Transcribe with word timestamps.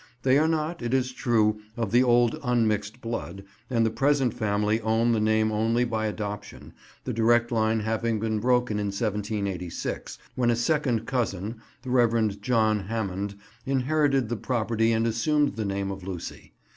They 0.23 0.39
are 0.39 0.47
not, 0.47 0.81
it 0.81 0.95
is 0.95 1.11
true, 1.11 1.59
of 1.77 1.91
the 1.91 2.01
old 2.01 2.39
unmixed 2.43 3.01
blood, 3.01 3.43
and 3.69 3.85
the 3.85 3.91
present 3.91 4.33
family 4.33 4.81
own 4.81 5.11
the 5.11 5.19
name 5.19 5.51
only 5.51 5.83
by 5.85 6.07
adoption, 6.07 6.73
the 7.03 7.13
direct 7.13 7.51
line 7.51 7.81
having 7.81 8.19
been 8.19 8.39
broken 8.39 8.79
in 8.79 8.87
1786, 8.87 10.17
when 10.33 10.49
a 10.49 10.55
second 10.55 11.05
cousin, 11.05 11.61
the 11.83 11.91
Rev. 11.91 12.41
John 12.41 12.85
Hammond, 12.87 13.35
inherited 13.67 14.27
the 14.29 14.37
property 14.37 14.91
and 14.91 15.05
assumed 15.05 15.55
the 15.55 15.65
name 15.65 15.91
of 15.91 16.01
Lucy. 16.03 16.53